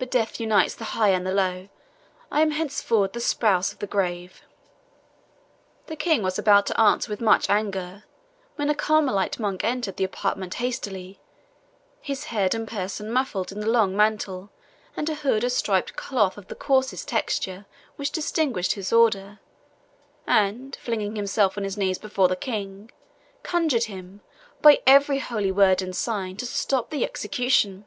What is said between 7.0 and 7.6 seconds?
with much